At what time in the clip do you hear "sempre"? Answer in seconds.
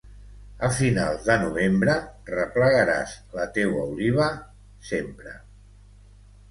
4.93-5.41